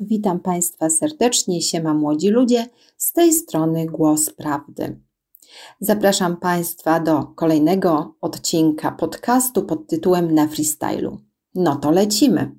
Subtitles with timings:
[0.00, 5.00] Witam Państwa serdecznie, siema młodzi ludzie, z tej strony Głos Prawdy.
[5.80, 11.20] Zapraszam Państwa do kolejnego odcinka podcastu pod tytułem Na freestylu.
[11.54, 12.52] No to lecimy.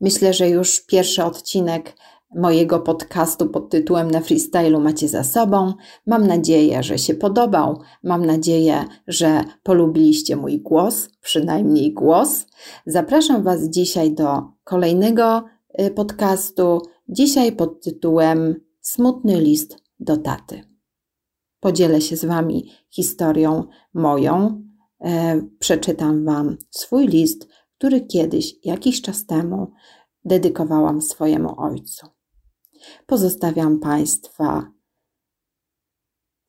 [0.00, 1.96] Myślę, że już pierwszy odcinek
[2.34, 5.72] mojego podcastu pod tytułem Na freestylu macie za sobą.
[6.06, 7.80] Mam nadzieję, że się podobał.
[8.02, 12.46] Mam nadzieję, że polubiliście mój głos, przynajmniej głos.
[12.86, 15.51] Zapraszam Was dzisiaj do kolejnego
[15.94, 16.80] podcastu.
[17.08, 20.62] Dzisiaj pod tytułem Smutny list do taty.
[21.60, 23.64] Podzielę się z Wami historią
[23.94, 24.62] moją.
[25.00, 29.72] E, przeczytam Wam swój list, który kiedyś, jakiś czas temu,
[30.24, 32.06] dedykowałam swojemu ojcu.
[33.06, 34.72] Pozostawiam Państwa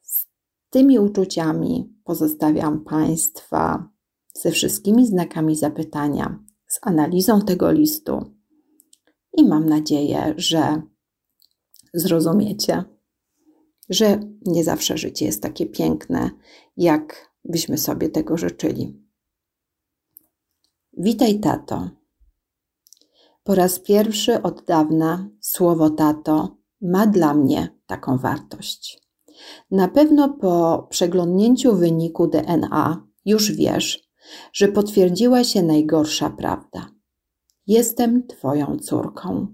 [0.01, 0.27] z
[0.69, 3.89] tymi uczuciami, pozostawiam Państwa
[4.33, 8.33] ze wszystkimi znakami zapytania, z analizą tego listu
[9.37, 10.81] i mam nadzieję, że
[11.93, 12.83] zrozumiecie,
[13.89, 16.29] że nie zawsze życie jest takie piękne,
[16.77, 19.03] jak byśmy sobie tego życzyli.
[20.97, 21.89] Witaj, tato.
[23.43, 29.03] Po raz pierwszy od dawna słowo tato ma dla mnie taką wartość.
[29.71, 34.09] Na pewno po przeglądnięciu wyniku DNA już wiesz,
[34.53, 36.89] że potwierdziła się najgorsza prawda.
[37.67, 39.47] Jestem Twoją córką.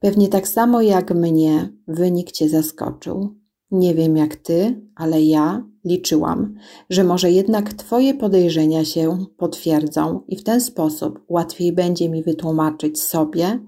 [0.00, 3.34] Pewnie tak samo jak mnie wynik Cię zaskoczył.
[3.70, 6.54] Nie wiem jak Ty, ale ja liczyłam,
[6.90, 13.02] że może jednak Twoje podejrzenia się potwierdzą i w ten sposób łatwiej będzie mi wytłumaczyć
[13.02, 13.58] sobie,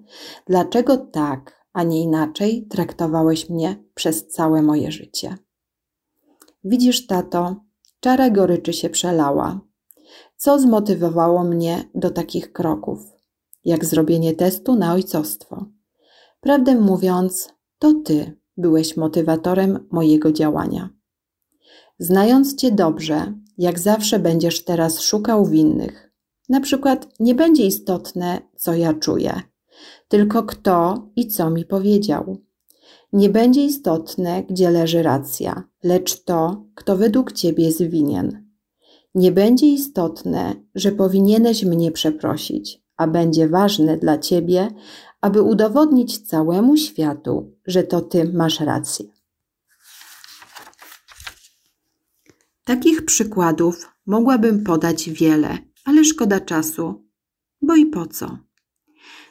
[0.46, 5.36] dlaczego tak, a nie inaczej traktowałeś mnie przez całe moje życie.
[6.64, 7.56] Widzisz, tato,
[8.00, 9.60] czara goryczy się przelała.
[10.36, 13.16] Co zmotywowało mnie do takich kroków,
[13.66, 15.66] jak zrobienie testu na ojcostwo?
[16.40, 20.88] Prawdę mówiąc, to ty byłeś motywatorem mojego działania.
[21.98, 26.12] Znając Cię dobrze, jak zawsze będziesz teraz szukał winnych.
[26.48, 29.40] Na przykład nie będzie istotne, co ja czuję,
[30.08, 32.36] tylko kto i co mi powiedział.
[33.12, 38.46] Nie będzie istotne, gdzie leży racja, lecz to, kto według Ciebie jest winien.
[39.14, 44.68] Nie będzie istotne, że powinieneś mnie przeprosić, a będzie ważne dla Ciebie,
[45.20, 49.04] aby udowodnić całemu światu, że to Ty masz rację.
[52.64, 57.04] Takich przykładów mogłabym podać wiele, ale szkoda czasu,
[57.62, 58.38] bo i po co?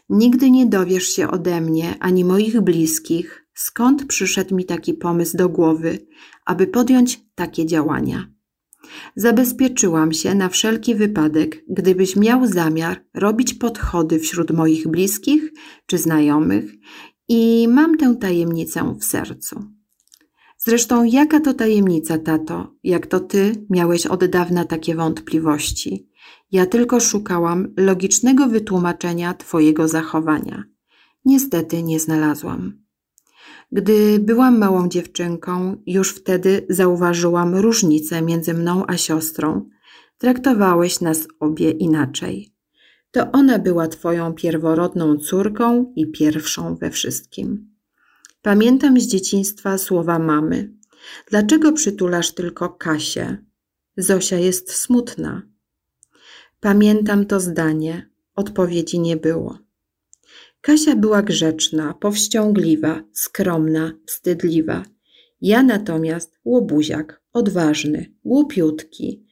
[0.10, 5.50] Nigdy nie dowiesz się ode mnie ani moich bliskich, skąd przyszedł mi taki pomysł do
[5.50, 6.08] głowy,
[6.46, 8.35] aby podjąć takie działania.
[9.16, 15.54] Zabezpieczyłam się na wszelki wypadek, gdybyś miał zamiar robić podchody wśród moich bliskich
[15.86, 16.76] czy znajomych,
[17.28, 19.64] i mam tę tajemnicę w sercu.
[20.58, 26.10] Zresztą, jaka to tajemnica, tato, jak to ty miałeś od dawna takie wątpliwości?
[26.52, 30.64] Ja tylko szukałam logicznego wytłumaczenia twojego zachowania.
[31.26, 32.85] Niestety nie znalazłam.
[33.72, 39.70] Gdy byłam małą dziewczynką, już wtedy zauważyłam różnicę między mną a siostrą.
[40.18, 42.54] Traktowałeś nas obie inaczej.
[43.12, 47.76] To ona była twoją pierworodną córką i pierwszą we wszystkim.
[48.42, 50.74] Pamiętam z dzieciństwa słowa mamy.
[51.30, 53.38] Dlaczego przytulasz tylko Kasię?
[53.98, 55.42] Zosia jest smutna.
[56.60, 58.10] Pamiętam to zdanie.
[58.36, 59.65] Odpowiedzi nie było.
[60.66, 64.84] Kasia była grzeczna, powściągliwa, skromna, wstydliwa.
[65.42, 69.26] Ja natomiast łobuziak, odważny, głupiutki.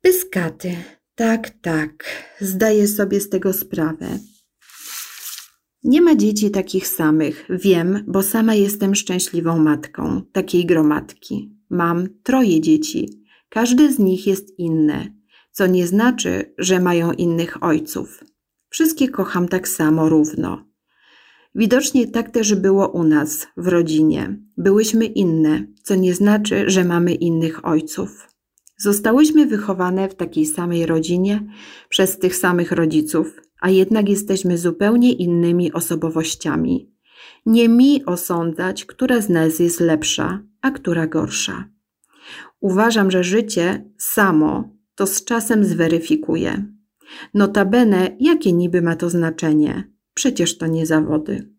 [0.00, 0.76] Pyskaty,
[1.14, 2.04] tak, tak,
[2.40, 4.18] zdaję sobie z tego sprawę.
[5.82, 11.56] Nie ma dzieci takich samych, wiem, bo sama jestem szczęśliwą matką takiej gromadki.
[11.70, 15.14] Mam troje dzieci, każde z nich jest inne,
[15.52, 18.33] co nie znaczy, że mają innych ojców.
[18.74, 20.64] Wszystkie kocham tak samo równo.
[21.54, 24.38] Widocznie tak też było u nas, w rodzinie.
[24.56, 28.28] Byłyśmy inne, co nie znaczy, że mamy innych ojców.
[28.78, 31.46] Zostałyśmy wychowane w takiej samej rodzinie
[31.88, 36.92] przez tych samych rodziców, a jednak jesteśmy zupełnie innymi osobowościami.
[37.46, 41.68] Nie mi osądzać, która z nas jest lepsza, a która gorsza.
[42.60, 46.73] Uważam, że życie samo to z czasem zweryfikuje.
[47.34, 49.92] Notabene, jakie niby ma to znaczenie?
[50.14, 51.54] Przecież to nie zawody.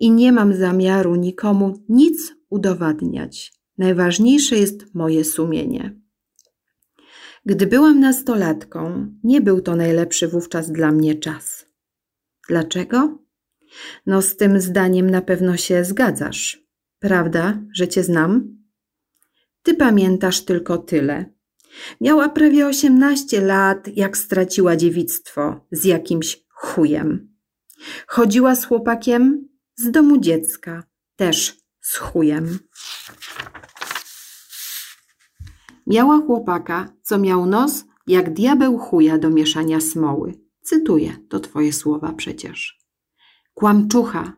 [0.00, 3.52] I nie mam zamiaru nikomu nic udowadniać.
[3.78, 6.00] Najważniejsze jest moje sumienie.
[7.46, 11.66] Gdy byłam nastolatką, nie był to najlepszy wówczas dla mnie czas.
[12.48, 13.18] Dlaczego?
[14.06, 16.62] No, z tym zdaniem na pewno się zgadzasz.
[16.98, 18.58] Prawda, że cię znam?
[19.62, 21.37] Ty pamiętasz tylko tyle.
[22.00, 27.34] Miała prawie osiemnaście lat, jak straciła dziewictwo z jakimś chujem.
[28.06, 30.82] Chodziła z chłopakiem z domu dziecka,
[31.16, 32.58] też z chujem.
[35.86, 40.34] Miała chłopaka, co miał nos jak diabeł chuja do mieszania smoły.
[40.62, 42.78] Cytuję, to twoje słowa przecież.
[43.54, 44.32] Kłamczucha,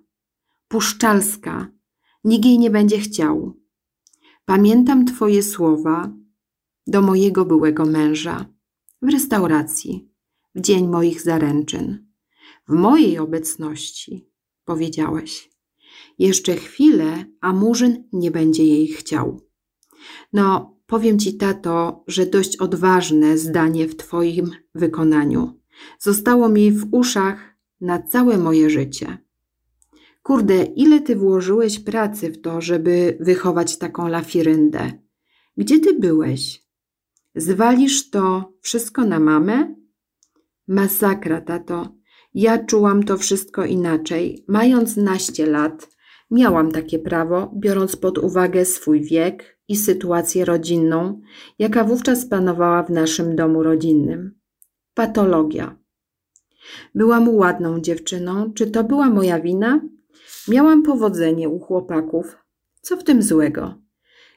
[0.69, 1.69] puszczalska,
[2.25, 3.57] nikt jej nie będzie chciał.
[4.45, 6.13] Pamiętam twoje słowa
[6.91, 8.47] do mojego byłego męża
[9.03, 10.11] w restauracji
[10.55, 12.07] w dzień moich zaręczyn.
[12.69, 14.31] W mojej obecności
[14.65, 15.51] powiedziałeś.
[16.19, 19.41] Jeszcze chwilę, a Murzyn nie będzie jej chciał.
[20.33, 25.61] No, powiem ci, tato, że dość odważne zdanie w twoim wykonaniu.
[25.99, 29.19] Zostało mi w uszach na całe moje życie.
[30.23, 34.93] Kurde, ile ty włożyłeś pracy w to, żeby wychować taką lafiryndę?
[35.57, 36.70] Gdzie ty byłeś?
[37.35, 39.75] Zwalisz to wszystko na mamę?
[40.69, 41.89] Masakra, tato.
[42.35, 44.45] Ja czułam to wszystko inaczej.
[44.49, 45.89] Mając naście lat,
[46.31, 51.21] miałam takie prawo, biorąc pod uwagę swój wiek i sytuację rodzinną,
[51.59, 54.41] jaka wówczas panowała w naszym domu rodzinnym.
[54.95, 55.81] Patologia.
[56.95, 58.53] Byłam ładną dziewczyną.
[58.53, 59.81] Czy to była moja wina?
[60.49, 62.37] Miałam powodzenie u chłopaków.
[62.81, 63.75] Co w tym złego?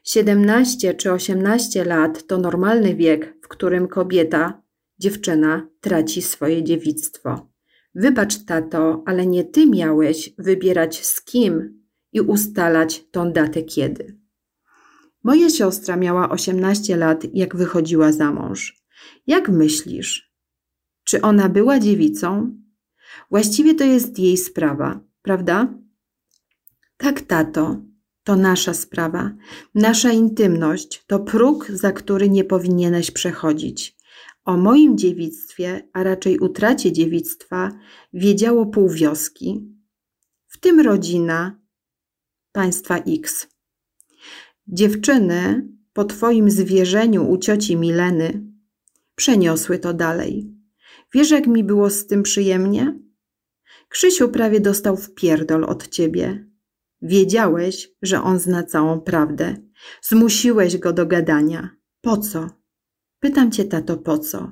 [0.04, 4.62] 17 czy 18 lat to normalny wiek, w którym kobieta,
[5.00, 7.50] dziewczyna, traci swoje dziewictwo.
[7.96, 14.18] Wybacz, tato, ale nie ty miałeś wybierać z kim i ustalać tą datę kiedy.
[15.24, 18.84] Moja siostra miała 18 lat, jak wychodziła za mąż.
[19.28, 20.34] Jak myślisz?
[21.04, 22.58] Czy ona była dziewicą?
[23.30, 25.74] Właściwie to jest jej sprawa, prawda?
[26.98, 27.82] Tak, tato,
[28.24, 29.32] to nasza sprawa.
[29.76, 33.98] Nasza intymność to próg, za który nie powinieneś przechodzić.
[34.46, 37.72] O moim dziewictwie, a raczej utracie dziewictwa,
[38.14, 39.74] wiedziało pół wioski,
[40.48, 41.60] w tym rodzina
[42.52, 43.48] państwa X.
[44.68, 48.44] Dziewczyny po twoim zwierzeniu u cioci Mileny
[49.16, 50.54] przeniosły to dalej.
[51.14, 53.00] Wiesz, jak mi było z tym przyjemnie?
[53.90, 56.53] Krzysiu prawie dostał w pierdol od ciebie.
[57.04, 59.56] Wiedziałeś, że on zna całą prawdę.
[60.02, 61.70] Zmusiłeś go do gadania.
[62.02, 62.50] Po co?
[63.20, 64.50] Pytam cię, tato, po co?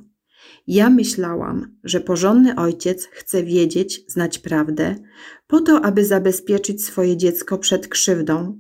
[0.67, 4.95] Ja myślałam, że porządny ojciec chce wiedzieć, znać prawdę,
[5.47, 8.59] po to, aby zabezpieczyć swoje dziecko przed krzywdą,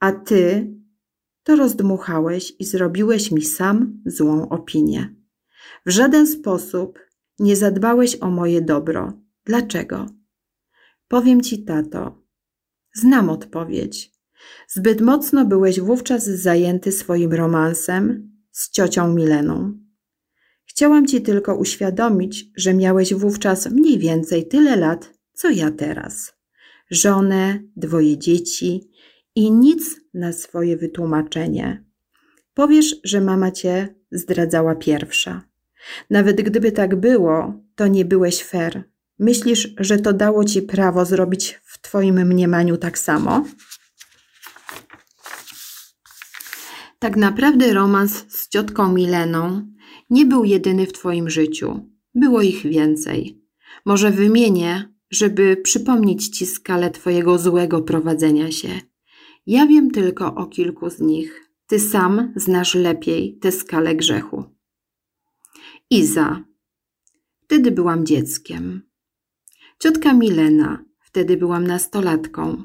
[0.00, 0.72] a ty
[1.42, 5.14] to rozdmuchałeś i zrobiłeś mi sam złą opinię.
[5.86, 6.98] W żaden sposób
[7.38, 9.12] nie zadbałeś o moje dobro.
[9.44, 10.06] Dlaczego?
[11.08, 12.17] Powiem ci, tato,
[12.98, 14.12] znam odpowiedź.
[14.68, 19.78] Zbyt mocno byłeś wówczas zajęty swoim romansem z ciocią Mileną.
[20.64, 26.32] Chciałam ci tylko uświadomić, że miałeś wówczas mniej więcej tyle lat, co ja teraz.
[26.90, 28.90] Żonę, dwoje dzieci
[29.34, 31.84] i nic na swoje wytłumaczenie.
[32.54, 35.42] Powiesz, że mama cię zdradzała pierwsza.
[36.10, 38.84] Nawet gdyby tak było, to nie byłeś fair.
[39.18, 43.44] Myślisz, że to dało ci prawo zrobić twoim mniemaniu tak samo?
[46.98, 49.72] Tak naprawdę romans z ciotką Mileną
[50.10, 51.90] nie był jedyny w twoim życiu.
[52.14, 53.42] Było ich więcej.
[53.84, 58.80] Może wymienię, żeby przypomnieć ci skalę twojego złego prowadzenia się.
[59.46, 61.50] Ja wiem tylko o kilku z nich.
[61.66, 64.44] Ty sam znasz lepiej tę skalę grzechu.
[65.90, 66.44] Iza.
[67.44, 68.82] Wtedy byłam dzieckiem.
[69.82, 70.87] Ciotka Milena.
[71.18, 72.62] Wtedy byłam nastolatką.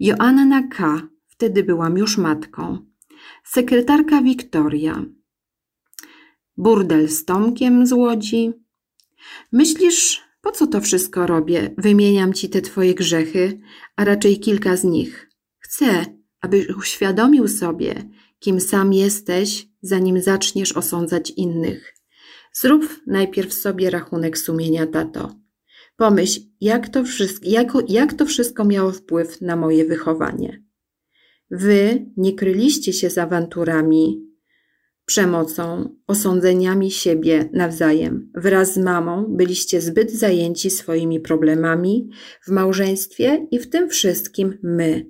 [0.00, 1.08] Joanna K.
[1.26, 2.78] Wtedy byłam już matką.
[3.44, 5.04] Sekretarka Wiktoria.
[6.56, 8.52] Burdel z Tomkiem z Łodzi.
[9.52, 11.74] Myślisz, po co to wszystko robię?
[11.78, 13.60] Wymieniam ci te twoje grzechy,
[13.96, 15.30] a raczej kilka z nich.
[15.58, 16.04] Chcę,
[16.40, 17.94] abyś uświadomił sobie,
[18.38, 21.94] kim sam jesteś, zanim zaczniesz osądzać innych.
[22.52, 25.45] Zrób najpierw sobie rachunek sumienia, tato.
[25.96, 30.62] Pomyśl, jak to, wszystko, jak, jak to wszystko miało wpływ na moje wychowanie.
[31.50, 34.26] Wy nie kryliście się z awanturami,
[35.06, 38.32] przemocą, osądzeniami siebie nawzajem.
[38.34, 42.08] Wraz z mamą byliście zbyt zajęci swoimi problemami
[42.46, 45.06] w małżeństwie i w tym wszystkim my,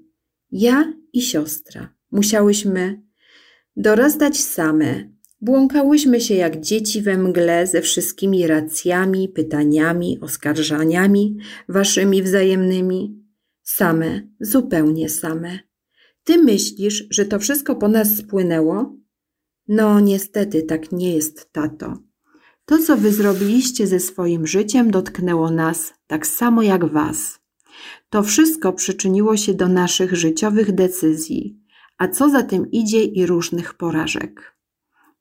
[0.50, 1.94] ja i siostra.
[2.10, 3.02] Musiałyśmy
[3.76, 11.36] dorastać same Błąkałyśmy się jak dzieci we mgle ze wszystkimi racjami, pytaniami, oskarżaniami
[11.68, 13.24] waszymi wzajemnymi.
[13.62, 15.58] Same, zupełnie same.
[16.24, 18.96] Ty myślisz, że to wszystko po nas spłynęło?
[19.68, 21.98] No, niestety tak nie jest, tato.
[22.64, 27.38] To, co wy zrobiliście ze swoim życiem, dotknęło nas tak samo jak was.
[28.10, 31.60] To wszystko przyczyniło się do naszych życiowych decyzji,
[31.98, 34.55] a co za tym idzie i różnych porażek.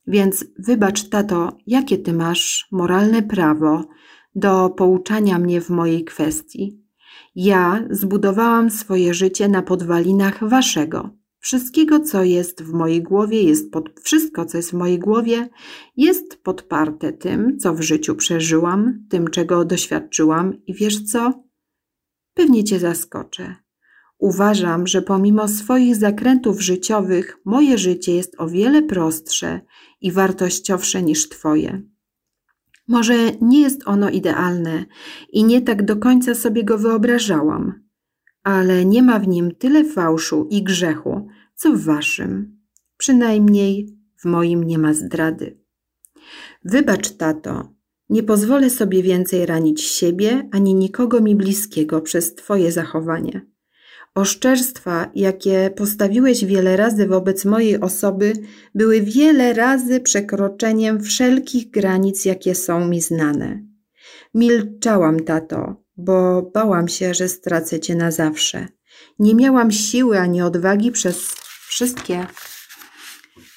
[0.07, 3.85] Więc wybacz, tato, jakie ty masz moralne prawo
[4.35, 6.85] do pouczania mnie w mojej kwestii.
[7.35, 11.09] Ja zbudowałam swoje życie na podwalinach waszego.
[11.39, 15.49] Wszystkiego, co jest w mojej głowie, jest pod, wszystko, co jest w mojej głowie,
[15.97, 21.43] jest podparte tym, co w życiu przeżyłam, tym, czego doświadczyłam i wiesz co?
[22.33, 23.55] Pewnie cię zaskoczę.
[24.25, 29.61] Uważam, że pomimo swoich zakrętów życiowych, moje życie jest o wiele prostsze
[30.01, 31.81] i wartościowsze niż Twoje.
[32.87, 34.85] Może nie jest ono idealne
[35.29, 37.83] i nie tak do końca sobie go wyobrażałam,
[38.43, 42.59] ale nie ma w nim tyle fałszu i grzechu, co w Waszym.
[42.97, 45.59] Przynajmniej w moim nie ma zdrady.
[46.63, 47.73] Wybacz, tato,
[48.09, 53.54] nie pozwolę sobie więcej ranić siebie ani nikogo mi bliskiego przez Twoje zachowanie.
[54.15, 58.33] Oszczerstwa, jakie postawiłeś wiele razy wobec mojej osoby,
[58.75, 63.63] były wiele razy przekroczeniem wszelkich granic, jakie są mi znane.
[64.33, 68.67] Milczałam, tato, bo bałam się, że stracę cię na zawsze.
[69.19, 71.35] Nie miałam siły ani odwagi przez
[71.67, 72.27] wszystkie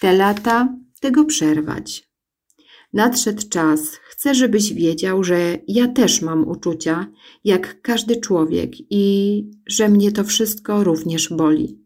[0.01, 0.69] te lata
[1.01, 2.09] tego przerwać.
[2.93, 3.81] Nadszedł czas,
[4.19, 7.07] chcę, żebyś wiedział, że ja też mam uczucia,
[7.45, 11.79] jak każdy człowiek i że mnie to wszystko również boli.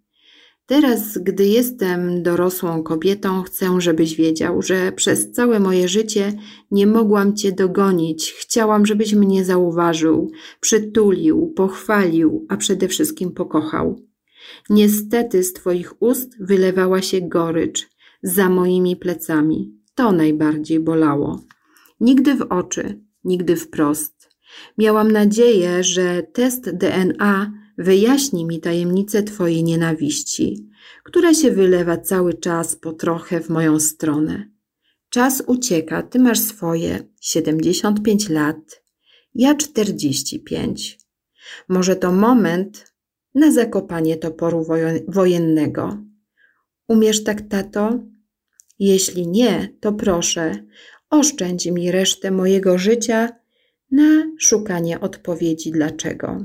[0.67, 6.33] Teraz, gdy jestem dorosłą kobietą, chcę, żebyś wiedział, że przez całe moje życie
[6.71, 8.33] nie mogłam Cię dogonić.
[8.33, 14.01] Chciałam, żebyś mnie zauważył, przytulił, pochwalił, a przede wszystkim pokochał.
[14.71, 17.89] Niestety z Twoich ust wylewała się gorycz
[18.23, 19.73] za moimi plecami.
[19.95, 21.41] To najbardziej bolało.
[22.03, 24.29] Nigdy w oczy, nigdy wprost.
[24.79, 30.71] Miałam nadzieję, że test DNA wyjaśni mi tajemnicę Twojej nienawiści,
[31.05, 34.51] która się wylewa cały czas po trochę w moją stronę.
[35.09, 38.83] Czas ucieka, Ty masz swoje 75 lat,
[39.35, 40.99] ja 45.
[41.69, 42.95] Może to moment
[43.35, 44.67] na zakopanie toporu
[45.09, 45.99] wojennego.
[46.89, 47.99] Umiesz tak, tato?
[48.79, 50.65] Jeśli nie, to proszę,
[51.13, 53.29] oszczędź mi resztę mojego życia
[53.91, 56.45] na szukanie odpowiedzi dlaczego.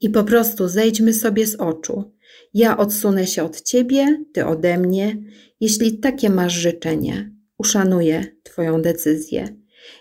[0.00, 2.12] I po prostu zejdźmy sobie z oczu.
[2.54, 5.16] Ja odsunę się od ciebie, ty ode mnie,
[5.60, 7.30] jeśli takie masz życzenie.
[7.58, 9.48] Uszanuję Twoją decyzję.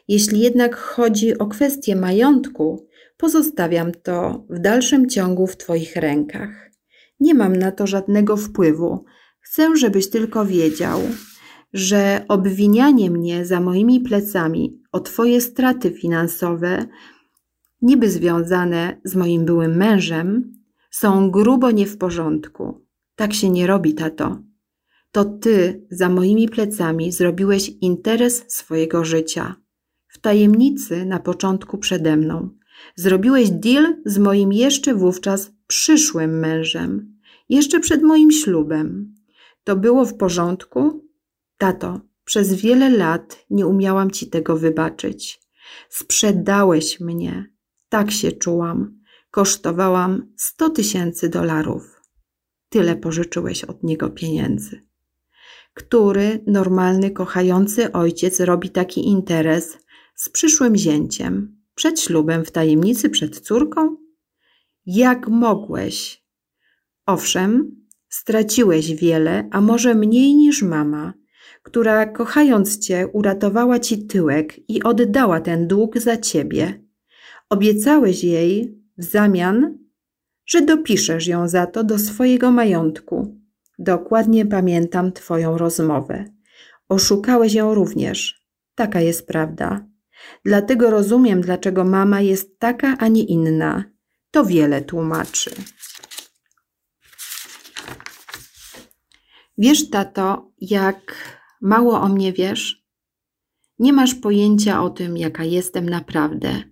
[0.07, 2.87] Jeśli jednak chodzi o kwestię majątku,
[3.17, 6.71] pozostawiam to w dalszym ciągu w Twoich rękach.
[7.19, 9.05] Nie mam na to żadnego wpływu.
[9.39, 11.01] Chcę, żebyś tylko wiedział,
[11.73, 16.85] że obwinianie mnie za moimi plecami o Twoje straty finansowe,
[17.81, 20.53] niby związane z moim byłym mężem,
[20.91, 22.85] są grubo nie w porządku.
[23.15, 24.41] Tak się nie robi, tato.
[25.11, 29.55] To Ty za moimi plecami zrobiłeś interes swojego życia.
[30.07, 32.49] W tajemnicy na początku przede mną.
[32.95, 39.15] Zrobiłeś deal z moim jeszcze wówczas przyszłym mężem, jeszcze przed moim ślubem.
[39.63, 41.08] To było w porządku,
[41.59, 45.41] Tato, przez wiele lat nie umiałam ci tego wybaczyć.
[45.89, 47.51] Sprzedałeś mnie.
[47.89, 48.99] Tak się czułam.
[49.31, 52.01] Kosztowałam sto tysięcy dolarów.
[52.69, 54.81] Tyle pożyczyłeś od niego pieniędzy.
[55.73, 59.77] Który normalny, kochający ojciec robi taki interes
[60.15, 63.97] z przyszłym zięciem, przed ślubem, w tajemnicy, przed córką?
[64.85, 66.23] Jak mogłeś?
[67.05, 67.75] Owszem,
[68.09, 71.18] straciłeś wiele, a może mniej niż mama,
[71.63, 76.83] która kochając cię uratowała ci tyłek i oddała ten dług za ciebie.
[77.49, 79.77] Obiecałeś jej w zamian,
[80.45, 83.39] że dopiszesz ją za to do swojego majątku.
[83.79, 86.25] Dokładnie pamiętam twoją rozmowę.
[86.89, 88.45] Oszukałeś ją również.
[88.75, 89.85] Taka jest prawda.
[90.45, 93.83] Dlatego rozumiem, dlaczego mama jest taka, a nie inna.
[94.31, 95.51] To wiele tłumaczy.
[99.57, 101.15] Wiesz, tato, jak
[101.61, 102.85] Mało o mnie wiesz?
[103.79, 106.63] Nie masz pojęcia o tym, jaka jestem naprawdę.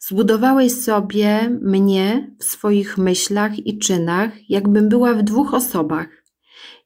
[0.00, 6.08] Zbudowałeś sobie mnie w swoich myślach i czynach, jakbym była w dwóch osobach.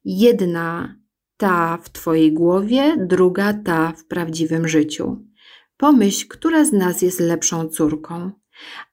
[0.05, 0.97] Jedna
[1.43, 5.27] Ta w twojej głowie, druga ta w prawdziwym życiu.
[5.77, 8.31] Pomyśl, która z nas jest lepszą córką.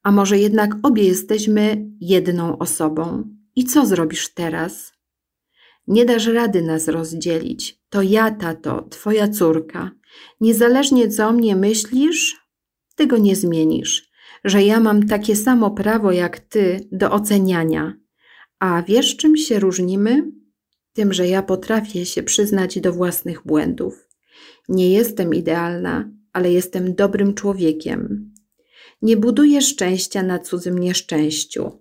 [0.03, 3.23] A może jednak obie jesteśmy jedną osobą.
[3.55, 4.93] I co zrobisz teraz?
[5.87, 7.78] Nie dasz rady nas rozdzielić.
[7.89, 9.91] To ja, tato, twoja córka.
[10.41, 12.37] Niezależnie co o mnie myślisz,
[12.95, 14.09] tego nie zmienisz.
[14.43, 17.93] Że ja mam takie samo prawo jak ty do oceniania.
[18.59, 20.31] A wiesz, czym się różnimy?
[20.93, 24.09] Tym, że ja potrafię się przyznać do własnych błędów.
[24.69, 28.31] Nie jestem idealna, ale jestem dobrym człowiekiem.
[29.01, 31.71] Nie buduję szczęścia na cudzym nieszczęściu.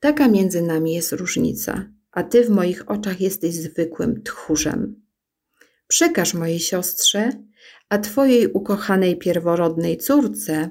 [0.00, 5.01] Taka między nami jest różnica, a ty w moich oczach jesteś zwykłym tchórzem.
[5.92, 7.30] Przekaż mojej siostrze,
[7.88, 10.70] a twojej ukochanej pierworodnej córce,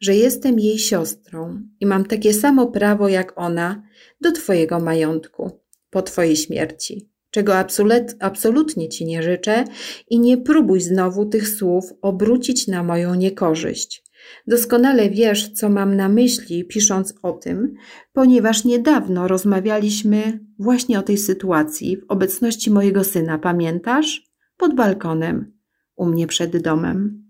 [0.00, 3.82] że jestem jej siostrą i mam takie samo prawo jak ona
[4.20, 5.50] do twojego majątku
[5.90, 9.64] po twojej śmierci, czego absolut, absolutnie ci nie życzę
[10.10, 14.04] i nie próbuj znowu tych słów obrócić na moją niekorzyść.
[14.46, 17.74] Doskonale wiesz, co mam na myśli, pisząc o tym,
[18.12, 24.26] ponieważ niedawno rozmawialiśmy właśnie o tej sytuacji w obecności mojego syna, pamiętasz?
[24.56, 25.58] Pod balkonem,
[25.96, 27.26] u mnie przed domem.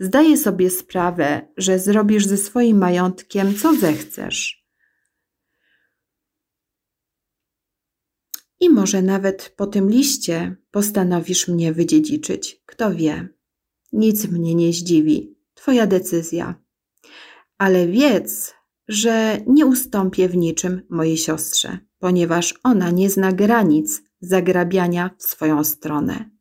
[0.00, 4.66] Zdaję sobie sprawę, że zrobisz ze swoim majątkiem co zechcesz.
[8.60, 12.62] I może nawet po tym liście postanowisz mnie wydziedziczyć.
[12.66, 13.28] Kto wie?
[13.92, 15.36] Nic mnie nie zdziwi.
[15.54, 16.54] Twoja decyzja.
[17.58, 18.54] Ale wiedz,
[18.88, 25.64] że nie ustąpię w niczym mojej siostrze, ponieważ ona nie zna granic zagrabiania w swoją
[25.64, 26.35] stronę.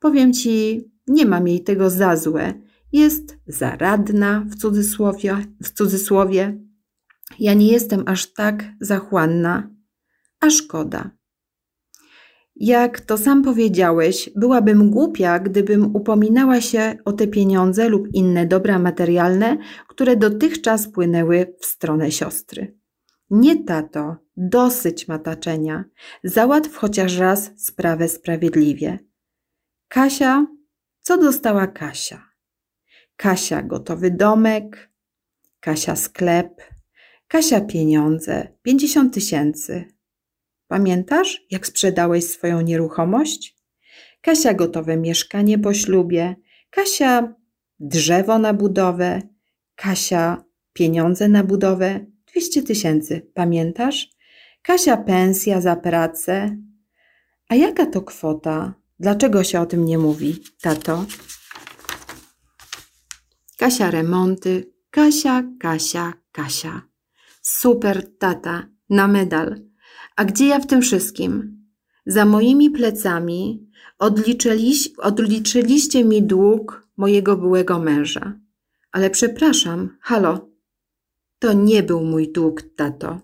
[0.00, 2.54] Powiem ci, nie mam jej tego za złe.
[2.92, 6.58] Jest zaradna w cudzysłowie, w cudzysłowie.
[7.38, 9.70] Ja nie jestem aż tak zachłanna,
[10.40, 11.10] a szkoda.
[12.56, 18.78] Jak to sam powiedziałeś, byłabym głupia, gdybym upominała się o te pieniądze lub inne dobra
[18.78, 22.78] materialne, które dotychczas płynęły w stronę siostry.
[23.30, 25.84] Nie, tato, dosyć mataczenia.
[26.24, 28.98] Załatw chociaż raz sprawę sprawiedliwie.
[29.88, 30.46] Kasia,
[31.00, 32.28] co dostała Kasia?
[33.16, 34.90] Kasia gotowy domek,
[35.60, 36.62] Kasia sklep,
[37.28, 39.84] Kasia pieniądze, pięćdziesiąt tysięcy.
[40.68, 43.56] Pamiętasz, jak sprzedałeś swoją nieruchomość?
[44.20, 46.36] Kasia gotowe mieszkanie po ślubie,
[46.70, 47.34] Kasia
[47.80, 49.22] drzewo na budowę,
[49.74, 54.08] Kasia pieniądze na budowę, 200 tysięcy, pamiętasz?
[54.62, 56.56] Kasia pensja za pracę.
[57.48, 58.74] A jaka to kwota?
[59.00, 61.04] Dlaczego się o tym nie mówi, tato?
[63.58, 66.82] Kasia remonty, Kasia, Kasia, Kasia.
[67.42, 69.60] Super tata, na medal.
[70.16, 71.56] A gdzie ja w tym wszystkim?
[72.06, 78.40] Za moimi plecami odliczyliś, odliczyliście mi dług mojego byłego męża.
[78.92, 80.50] Ale przepraszam, halo,
[81.38, 83.20] to nie był mój dług, tato.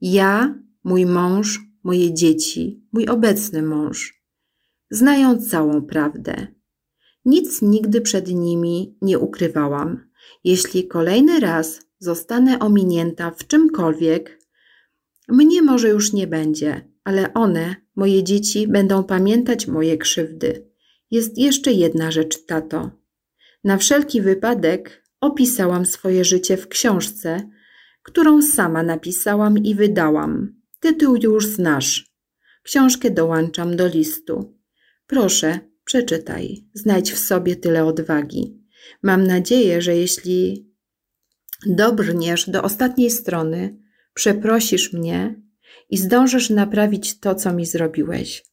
[0.00, 0.54] Ja,
[0.84, 4.17] mój mąż, moje dzieci, mój obecny mąż
[4.90, 6.46] znają całą prawdę.
[7.24, 10.08] Nic nigdy przed nimi nie ukrywałam.
[10.44, 14.38] Jeśli kolejny raz zostanę ominięta w czymkolwiek,
[15.28, 20.68] mnie może już nie będzie, ale one, moje dzieci, będą pamiętać moje krzywdy.
[21.10, 22.90] Jest jeszcze jedna rzecz, tato.
[23.64, 27.50] Na wszelki wypadek opisałam swoje życie w książce,
[28.02, 30.54] którą sama napisałam i wydałam.
[30.80, 32.14] Tytuł już znasz.
[32.62, 34.57] Książkę dołączam do listu.
[35.08, 38.62] Proszę, przeczytaj, znajdź w sobie tyle odwagi.
[39.02, 40.68] Mam nadzieję, że jeśli
[41.66, 43.78] dobrniesz do ostatniej strony,
[44.14, 45.42] przeprosisz mnie
[45.90, 48.44] i zdążysz naprawić to, co mi zrobiłeś.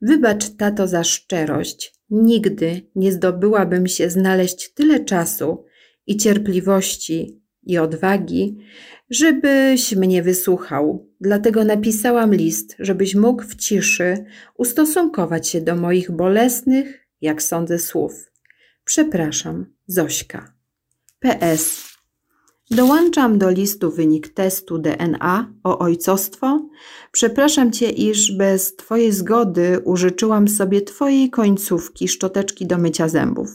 [0.00, 1.94] Wybacz, tato, za szczerość.
[2.10, 5.64] Nigdy nie zdobyłabym się znaleźć tyle czasu
[6.06, 8.58] i cierpliwości i odwagi,
[9.10, 11.08] żebyś mnie wysłuchał.
[11.20, 14.24] Dlatego napisałam list, żebyś mógł w ciszy
[14.56, 18.32] ustosunkować się do moich bolesnych, jak sądzę, słów.
[18.84, 20.54] Przepraszam, Zośka.
[21.18, 21.94] PS.
[22.70, 26.68] Dołączam do listu wynik testu DNA o ojcostwo.
[27.12, 33.50] Przepraszam Cię, iż bez Twojej zgody użyczyłam sobie Twojej końcówki szczoteczki do mycia zębów.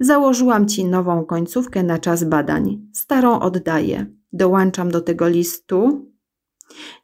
[0.00, 2.88] Założyłam Ci nową końcówkę na czas badań.
[2.92, 4.06] Starą oddaję.
[4.32, 6.10] Dołączam do tego listu.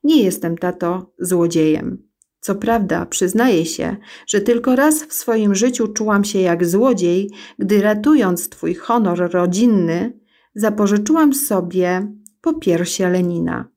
[0.05, 2.13] Nie jestem, tato, złodziejem.
[2.41, 7.83] Co prawda, przyznaję się, że tylko raz w swoim życiu czułam się jak złodziej, gdy
[7.83, 10.21] ratując Twój honor rodzinny,
[10.55, 12.55] zapożyczyłam sobie po
[12.99, 13.69] Lenina.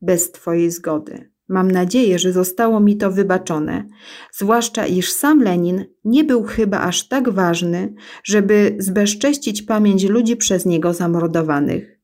[0.00, 1.31] Bez Twojej zgody.
[1.52, 3.88] Mam nadzieję, że zostało mi to wybaczone,
[4.32, 10.66] zwłaszcza iż sam Lenin nie był chyba aż tak ważny, żeby zbezcześcić pamięć ludzi przez
[10.66, 12.00] niego zamordowanych.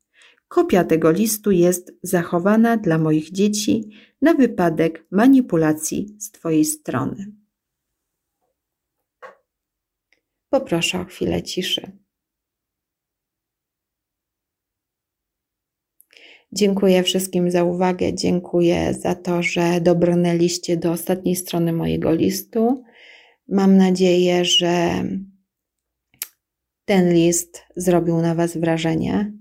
[0.49, 3.91] Kopia tego listu jest zachowana dla moich dzieci
[4.23, 7.33] na wypadek manipulacji z Twojej strony.
[10.51, 11.93] Poproszę o chwilę ciszy.
[16.53, 18.15] Dziękuję wszystkim za uwagę.
[18.15, 22.83] Dziękuję za to, że dobrnęliście do ostatniej strony mojego listu.
[23.49, 25.05] Mam nadzieję, że
[26.85, 29.33] ten list zrobił na Was wrażenie.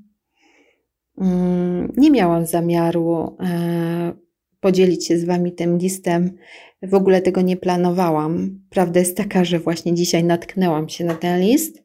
[1.17, 4.13] Mm, nie miałam zamiaru e,
[4.59, 6.37] podzielić się z Wami tym listem.
[6.81, 8.59] W ogóle tego nie planowałam.
[8.69, 11.83] Prawda jest taka, że właśnie dzisiaj natknęłam się na ten list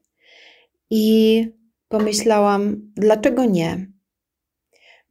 [0.89, 1.47] i
[1.87, 3.92] pomyślałam, dlaczego nie?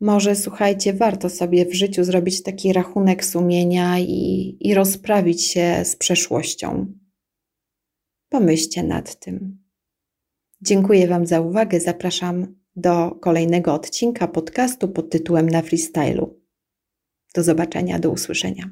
[0.02, 5.96] Może słuchajcie, warto sobie w życiu zrobić taki rachunek sumienia i, i rozprawić się z
[5.96, 6.86] przeszłością.
[8.28, 9.58] Pomyślcie nad tym.
[10.60, 11.80] Dziękuję Wam za uwagę.
[11.80, 16.40] Zapraszam do kolejnego odcinka podcastu pod tytułem Na freestylu.
[17.34, 18.70] Do zobaczenia, do usłyszenia.